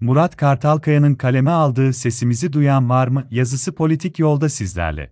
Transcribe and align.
Murat 0.00 0.36
Kartalkaya'nın 0.36 1.14
kaleme 1.14 1.50
aldığı 1.50 1.92
Sesimizi 1.92 2.52
Duyan 2.52 2.90
Var 2.90 3.08
mı 3.08 3.26
yazısı 3.30 3.74
politik 3.74 4.18
yolda 4.18 4.48
sizlerle. 4.48 5.10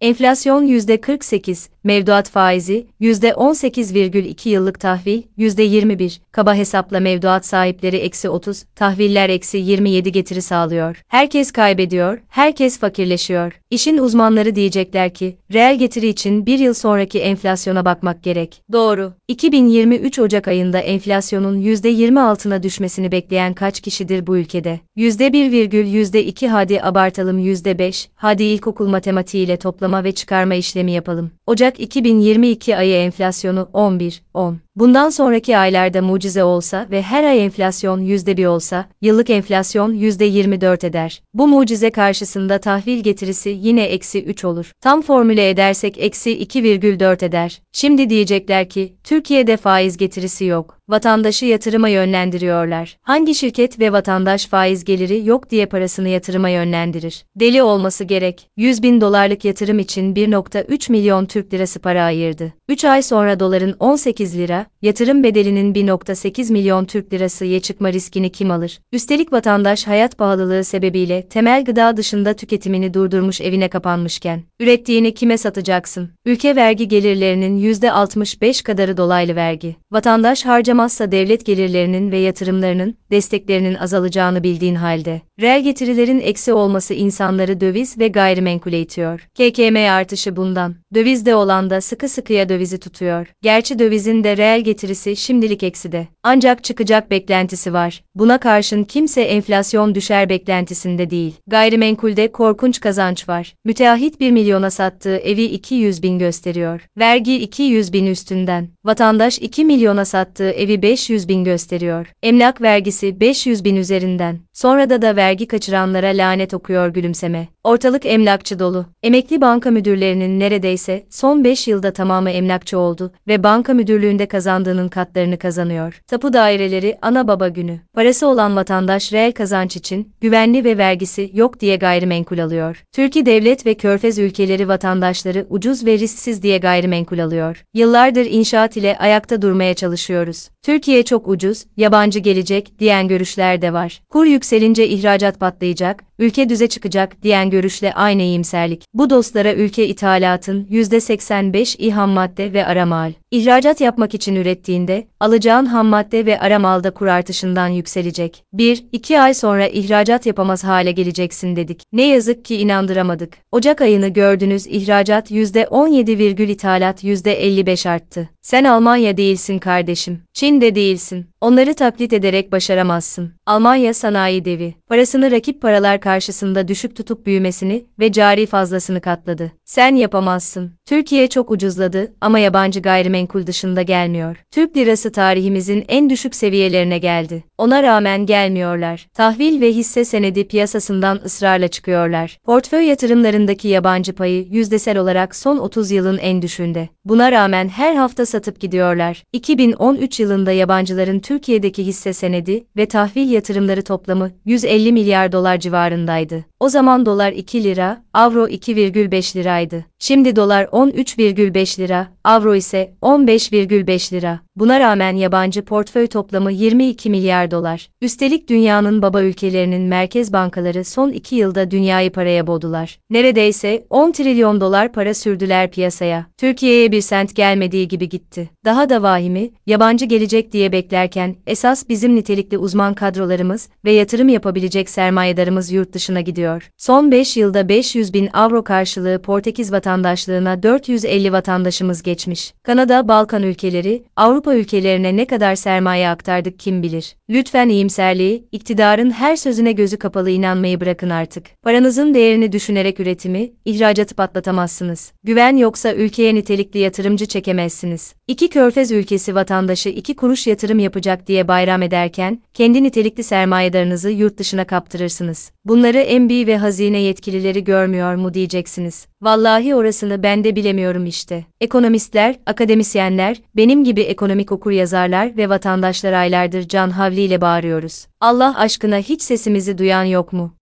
Enflasyon 0.00 0.66
%48, 0.66 1.68
mevduat 1.84 2.30
faizi 2.30 2.86
%18,2 3.00 4.48
yıllık 4.48 4.80
tahvil 4.80 5.22
%21, 5.38 6.18
kaba 6.32 6.54
hesapla 6.54 7.00
mevduat 7.00 7.46
sahipleri 7.46 7.96
eksi 7.96 8.28
30, 8.28 8.64
tahviller 8.76 9.28
eksi 9.28 9.58
27 9.58 10.12
getiri 10.12 10.42
sağlıyor. 10.42 11.02
Herkes 11.08 11.52
kaybediyor, 11.52 12.18
herkes 12.28 12.78
fakirleşiyor. 12.78 13.60
İşin 13.70 13.98
uzmanları 13.98 14.54
diyecekler 14.54 15.14
ki, 15.14 15.36
reel 15.52 15.78
getiri 15.78 16.08
için 16.08 16.46
bir 16.46 16.58
yıl 16.58 16.74
sonraki 16.74 17.18
enflasyona 17.18 17.84
bakmak 17.84 18.22
gerek. 18.22 18.62
Doğru. 18.72 19.12
2023 19.28 20.18
Ocak 20.18 20.48
ayında 20.48 20.78
enflasyonun 20.78 21.60
%20 21.60 22.20
altına 22.20 22.62
düşmesini 22.62 23.12
bekleyen 23.12 23.54
kaç 23.54 23.80
kişidir 23.80 24.26
bu 24.26 24.36
ülkede? 24.36 24.80
%1,2 24.96 26.48
hadi 26.48 26.82
abartalım 26.82 27.38
%5, 27.38 28.08
hadi 28.14 28.42
ilkokul 28.42 28.88
matematiğiyle 28.88 29.56
toplama 29.56 30.04
ve 30.04 30.12
çıkarma 30.12 30.54
işlemi 30.54 30.92
yapalım. 30.92 31.30
Ocak 31.46 31.71
2022 31.80 32.76
ayı 32.76 32.94
enflasyonu 32.94 33.68
11, 33.72 34.22
10. 34.34 34.58
Bundan 34.76 35.10
sonraki 35.10 35.58
aylarda 35.58 36.02
mucize 36.02 36.44
olsa 36.44 36.86
ve 36.90 37.02
her 37.02 37.24
ay 37.24 37.44
enflasyon 37.44 38.00
%1 38.00 38.46
olsa, 38.46 38.88
yıllık 39.00 39.30
enflasyon 39.30 39.94
%24 39.94 40.86
eder. 40.86 41.22
Bu 41.34 41.48
mucize 41.48 41.90
karşısında 41.90 42.58
tahvil 42.58 42.98
getirisi 42.98 43.58
yine 43.60 43.84
eksi 43.84 44.24
3 44.24 44.44
olur. 44.44 44.72
Tam 44.80 45.02
formüle 45.02 45.50
edersek 45.50 45.98
eksi 45.98 46.30
2,4 46.42 47.24
eder. 47.24 47.60
Şimdi 47.72 48.10
diyecekler 48.10 48.68
ki, 48.68 48.96
Türkiye'de 49.04 49.56
faiz 49.56 49.96
getirisi 49.96 50.44
yok. 50.44 50.78
Vatandaşı 50.88 51.46
yatırıma 51.46 51.88
yönlendiriyorlar. 51.88 52.96
Hangi 53.02 53.34
şirket 53.34 53.80
ve 53.80 53.92
vatandaş 53.92 54.46
faiz 54.46 54.84
geliri 54.84 55.26
yok 55.26 55.50
diye 55.50 55.66
parasını 55.66 56.08
yatırıma 56.08 56.48
yönlendirir? 56.48 57.24
Deli 57.36 57.62
olması 57.62 58.04
gerek. 58.04 58.50
100 58.56 58.82
bin 58.82 59.00
dolarlık 59.00 59.44
yatırım 59.44 59.78
için 59.78 60.14
1.3 60.14 60.92
milyon 60.92 61.26
Türk 61.26 61.54
lirası 61.54 61.80
para 61.80 62.04
ayırdı. 62.04 62.52
3 62.68 62.84
ay 62.84 63.02
sonra 63.02 63.40
doların 63.40 63.76
18 63.78 64.38
lira, 64.38 64.61
yatırım 64.82 65.22
bedelinin 65.22 65.74
1.8 65.74 66.52
milyon 66.52 66.84
Türk 66.84 67.12
lirasıya 67.12 67.60
çıkma 67.60 67.92
riskini 67.92 68.32
kim 68.32 68.50
alır? 68.50 68.80
Üstelik 68.92 69.32
vatandaş 69.32 69.86
hayat 69.86 70.18
pahalılığı 70.18 70.64
sebebiyle 70.64 71.28
temel 71.28 71.64
gıda 71.64 71.96
dışında 71.96 72.34
tüketimini 72.34 72.94
durdurmuş 72.94 73.40
evine 73.40 73.68
kapanmışken, 73.68 74.42
ürettiğini 74.60 75.14
kime 75.14 75.38
satacaksın? 75.38 76.10
Ülke 76.24 76.56
vergi 76.56 76.88
gelirlerinin 76.88 77.72
%65 77.72 78.62
kadarı 78.62 78.96
dolaylı 78.96 79.36
vergi. 79.36 79.76
Vatandaş 79.92 80.44
harcamazsa 80.44 81.12
devlet 81.12 81.46
gelirlerinin 81.46 82.12
ve 82.12 82.18
yatırımlarının, 82.18 82.94
desteklerinin 83.10 83.74
azalacağını 83.74 84.42
bildiğin 84.42 84.74
halde, 84.74 85.20
reel 85.40 85.62
getirilerin 85.64 86.20
eksi 86.20 86.52
olması 86.52 86.94
insanları 86.94 87.60
döviz 87.60 87.98
ve 87.98 88.08
gayrimenkule 88.08 88.80
itiyor. 88.80 89.28
KKM 89.34 89.76
artışı 89.76 90.36
bundan. 90.36 90.74
Dövizde 90.94 91.34
olan 91.34 91.70
da 91.70 91.80
sıkı 91.80 92.08
sıkıya 92.08 92.48
dövizi 92.48 92.78
tutuyor. 92.78 93.26
Gerçi 93.42 93.78
dövizin 93.78 94.24
de 94.24 94.36
reel 94.36 94.51
getirisi 94.60 95.16
şimdilik 95.16 95.62
ekside. 95.62 96.08
Ancak 96.22 96.64
çıkacak 96.64 97.10
beklentisi 97.10 97.72
var. 97.72 98.04
Buna 98.14 98.38
karşın 98.38 98.84
kimse 98.84 99.22
enflasyon 99.22 99.94
düşer 99.94 100.28
beklentisinde 100.28 101.10
değil. 101.10 101.34
Gayrimenkulde 101.46 102.32
korkunç 102.32 102.80
kazanç 102.80 103.28
var. 103.28 103.54
Müteahhit 103.64 104.20
1 104.20 104.30
milyona 104.30 104.70
sattığı 104.70 105.16
evi 105.16 105.44
200 105.44 106.02
bin 106.02 106.18
gösteriyor. 106.18 106.86
Vergi 106.98 107.36
200 107.36 107.92
bin 107.92 108.06
üstünden. 108.06 108.68
Vatandaş 108.84 109.38
2 109.38 109.64
milyona 109.64 110.04
sattığı 110.04 110.50
evi 110.50 110.82
500 110.82 111.28
bin 111.28 111.44
gösteriyor. 111.44 112.12
Emlak 112.22 112.62
vergisi 112.62 113.20
500 113.20 113.64
bin 113.64 113.76
üzerinden. 113.76 114.38
Sonra 114.52 114.90
da 114.90 115.02
da 115.02 115.16
vergi 115.16 115.46
kaçıranlara 115.46 116.08
lanet 116.08 116.54
okuyor 116.54 116.88
gülümseme. 116.88 117.48
Ortalık 117.64 118.06
emlakçı 118.06 118.58
dolu. 118.58 118.86
Emekli 119.02 119.40
banka 119.40 119.70
müdürlerinin 119.70 120.40
neredeyse 120.40 121.06
son 121.10 121.44
5 121.44 121.68
yılda 121.68 121.92
tamamı 121.92 122.30
emlakçı 122.30 122.78
oldu 122.78 123.12
ve 123.28 123.42
banka 123.42 123.74
müdürlüğünde 123.74 124.26
kazandığının 124.26 124.88
katlarını 124.88 125.38
kazanıyor. 125.38 126.02
Tapu 126.06 126.32
daireleri 126.32 126.98
ana 127.02 127.28
baba 127.28 127.48
günü. 127.48 127.80
Parası 127.94 128.26
olan 128.26 128.56
vatandaş 128.56 129.12
reel 129.12 129.32
kazanç 129.32 129.76
için 129.76 130.12
güvenli 130.20 130.64
ve 130.64 130.78
vergisi 130.78 131.30
yok 131.34 131.60
diye 131.60 131.76
gayrimenkul 131.76 132.38
alıyor. 132.38 132.84
Türkiye 132.92 133.26
devlet 133.26 133.66
ve 133.66 133.74
körfez 133.74 134.18
ülkeleri 134.18 134.68
vatandaşları 134.68 135.46
ucuz 135.50 135.86
ve 135.86 135.98
risksiz 135.98 136.42
diye 136.42 136.58
gayrimenkul 136.58 137.18
alıyor. 137.18 137.64
Yıllardır 137.74 138.26
inşaat 138.26 138.76
ile 138.76 138.98
ayakta 138.98 139.42
durmaya 139.42 139.74
çalışıyoruz. 139.74 140.48
Türkiye 140.62 141.02
çok 141.02 141.28
ucuz, 141.28 141.64
yabancı 141.76 142.18
gelecek 142.18 142.78
diyen 142.78 143.08
görüşler 143.08 143.62
de 143.62 143.72
var. 143.72 144.00
Kur 144.10 144.26
yükselince 144.52 144.86
ihracat 144.88 145.40
patlayacak, 145.40 146.04
ülke 146.22 146.48
düze 146.48 146.66
çıkacak 146.66 147.22
diyen 147.22 147.50
görüşle 147.50 147.94
aynı 147.94 148.22
iyimserlik. 148.22 148.84
Bu 148.94 149.10
dostlara 149.10 149.52
ülke 149.52 149.86
ithalatın 149.86 150.64
%85 150.70 151.76
iham 151.78 152.10
madde 152.10 152.52
ve 152.52 152.66
aramal. 152.66 153.12
İhracat 153.30 153.80
yapmak 153.80 154.14
için 154.14 154.34
ürettiğinde, 154.34 155.06
alacağın 155.20 155.66
ham 155.66 155.86
madde 155.86 156.26
ve 156.26 156.40
aramalda 156.40 156.90
kur 156.90 157.06
artışından 157.06 157.68
yükselecek. 157.68 158.44
1-2 158.54 159.20
ay 159.20 159.34
sonra 159.34 159.66
ihracat 159.66 160.26
yapamaz 160.26 160.64
hale 160.64 160.92
geleceksin 160.92 161.56
dedik. 161.56 161.82
Ne 161.92 162.08
yazık 162.08 162.44
ki 162.44 162.56
inandıramadık. 162.56 163.32
Ocak 163.52 163.80
ayını 163.80 164.08
gördünüz 164.08 164.66
ihracat 164.66 165.30
%17, 165.30 166.52
ithalat 166.52 167.04
%55 167.04 167.88
arttı. 167.88 168.28
Sen 168.42 168.64
Almanya 168.64 169.16
değilsin 169.16 169.58
kardeşim. 169.58 170.22
Çin 170.34 170.60
de 170.60 170.74
değilsin. 170.74 171.26
Onları 171.40 171.74
taklit 171.74 172.12
ederek 172.12 172.52
başaramazsın. 172.52 173.32
Almanya 173.46 173.94
sanayi 173.94 174.44
devi. 174.44 174.74
Parasını 174.88 175.30
rakip 175.30 175.62
paralar 175.62 176.00
karşısında 176.12 176.68
düşük 176.68 176.96
tutup 176.96 177.26
büyümesini 177.26 177.84
ve 178.00 178.12
cari 178.12 178.46
fazlasını 178.46 179.00
katladı. 179.00 179.52
Sen 179.64 179.94
yapamazsın. 179.94 180.72
Türkiye 180.86 181.28
çok 181.28 181.50
ucuzladı 181.50 182.12
ama 182.20 182.38
yabancı 182.38 182.80
gayrimenkul 182.80 183.46
dışında 183.46 183.82
gelmiyor. 183.82 184.36
Türk 184.50 184.76
lirası 184.76 185.12
tarihimizin 185.12 185.84
en 185.88 186.10
düşük 186.10 186.34
seviyelerine 186.34 186.98
geldi. 186.98 187.44
Ona 187.58 187.82
rağmen 187.82 188.26
gelmiyorlar. 188.26 189.06
Tahvil 189.14 189.60
ve 189.60 189.72
hisse 189.72 190.04
senedi 190.04 190.48
piyasasından 190.48 191.20
ısrarla 191.24 191.68
çıkıyorlar. 191.68 192.38
Portföy 192.44 192.84
yatırımlarındaki 192.84 193.68
yabancı 193.68 194.12
payı 194.12 194.46
yüzdesel 194.50 194.98
olarak 194.98 195.36
son 195.36 195.58
30 195.58 195.90
yılın 195.90 196.18
en 196.18 196.42
düşüğünde. 196.42 196.88
Buna 197.04 197.32
rağmen 197.32 197.68
her 197.68 197.94
hafta 197.94 198.26
satıp 198.26 198.60
gidiyorlar. 198.60 199.22
2013 199.32 200.20
yılında 200.20 200.52
yabancıların 200.52 201.20
Türkiye'deki 201.20 201.86
hisse 201.86 202.12
senedi 202.12 202.64
ve 202.76 202.86
tahvil 202.86 203.30
yatırımları 203.30 203.82
toplamı 203.82 204.30
150 204.44 204.92
milyar 204.92 205.32
dolar 205.32 205.60
civarındaydı. 206.02 206.44
O 206.62 206.68
zaman 206.68 207.06
dolar 207.06 207.32
2 207.32 207.64
lira, 207.64 208.02
avro 208.14 208.48
2,5 208.48 209.36
liraydı. 209.36 209.84
Şimdi 209.98 210.36
dolar 210.36 210.64
13,5 210.64 211.80
lira, 211.80 212.08
avro 212.24 212.54
ise 212.54 212.94
15,5 213.02 214.12
lira. 214.12 214.40
Buna 214.56 214.80
rağmen 214.80 215.16
yabancı 215.16 215.64
portföy 215.64 216.06
toplamı 216.06 216.52
22 216.52 217.10
milyar 217.10 217.50
dolar. 217.50 217.88
Üstelik 218.00 218.48
dünyanın 218.48 219.02
baba 219.02 219.22
ülkelerinin 219.22 219.82
merkez 219.82 220.32
bankaları 220.32 220.84
son 220.84 221.10
2 221.10 221.36
yılda 221.36 221.70
dünyayı 221.70 222.12
paraya 222.12 222.46
boğdular. 222.46 222.98
Neredeyse 223.10 223.86
10 223.90 224.12
trilyon 224.12 224.60
dolar 224.60 224.92
para 224.92 225.14
sürdüler 225.14 225.70
piyasaya. 225.70 226.26
Türkiye'ye 226.38 226.92
bir 226.92 227.00
sent 227.00 227.36
gelmediği 227.36 227.88
gibi 227.88 228.08
gitti. 228.08 228.50
Daha 228.64 228.88
da 228.88 229.02
vahimi, 229.02 229.50
yabancı 229.66 230.04
gelecek 230.04 230.52
diye 230.52 230.72
beklerken 230.72 231.36
esas 231.46 231.88
bizim 231.88 232.16
nitelikli 232.16 232.58
uzman 232.58 232.94
kadrolarımız 232.94 233.68
ve 233.84 233.92
yatırım 233.92 234.28
yapabilecek 234.28 234.90
sermayedarımız 234.90 235.72
yurt 235.72 235.92
dışına 235.92 236.20
gidiyor. 236.20 236.51
Son 236.76 237.12
5 237.12 237.36
yılda 237.36 237.68
500 237.68 238.14
bin 238.14 238.28
avro 238.32 238.64
karşılığı 238.64 239.22
Portekiz 239.22 239.72
vatandaşlığına 239.72 240.62
450 240.62 241.32
vatandaşımız 241.32 242.02
geçmiş. 242.02 242.54
Kanada, 242.62 243.08
Balkan 243.08 243.42
ülkeleri, 243.42 244.02
Avrupa 244.16 244.54
ülkelerine 244.54 245.16
ne 245.16 245.26
kadar 245.26 245.54
sermaye 245.54 246.08
aktardık 246.08 246.58
kim 246.58 246.82
bilir. 246.82 247.16
Lütfen 247.30 247.68
iyimserliği, 247.68 248.48
iktidarın 248.52 249.10
her 249.10 249.36
sözüne 249.36 249.72
gözü 249.72 249.96
kapalı 249.96 250.30
inanmayı 250.30 250.80
bırakın 250.80 251.10
artık. 251.10 251.62
Paranızın 251.62 252.14
değerini 252.14 252.52
düşünerek 252.52 253.00
üretimi, 253.00 253.52
ihracatı 253.64 254.14
patlatamazsınız. 254.14 255.12
Güven 255.24 255.56
yoksa 255.56 255.94
ülkeye 255.94 256.34
nitelikli 256.34 256.78
yatırımcı 256.78 257.26
çekemezsiniz. 257.26 258.14
İki 258.28 258.48
körfez 258.48 258.92
ülkesi 258.92 259.34
vatandaşı 259.34 259.88
iki 259.88 260.16
kuruş 260.16 260.46
yatırım 260.46 260.78
yapacak 260.78 261.26
diye 261.26 261.48
bayram 261.48 261.82
ederken, 261.82 262.42
kendi 262.54 262.82
nitelikli 262.82 263.22
sermayedarınızı 263.22 264.10
yurt 264.10 264.38
dışına 264.38 264.64
kaptırırsınız. 264.64 265.50
Bunları 265.64 265.98
Ve 266.46 266.58
hazine 266.58 266.98
yetkilileri 266.98 267.64
görmüyor 267.64 268.14
mu 268.14 268.34
diyeceksiniz. 268.34 269.06
Vallahi 269.22 269.74
orasını 269.74 270.22
ben 270.22 270.44
de 270.44 270.56
bilemiyorum 270.56 271.06
işte. 271.06 271.44
Ekonomistler, 271.60 272.36
akademisyenler, 272.46 273.42
benim 273.56 273.84
gibi 273.84 274.00
ekonomik 274.00 274.52
okur 274.52 274.70
yazarlar 274.70 275.36
ve 275.36 275.48
vatandaşlar 275.48 276.12
aylardır 276.12 276.68
can 276.68 276.90
havliyle 276.90 277.40
bağırıyoruz. 277.40 278.06
Allah 278.20 278.58
aşkına 278.58 278.98
hiç 278.98 279.22
sesimizi 279.22 279.78
duyan 279.78 280.04
yok 280.04 280.32
mu? 280.32 280.54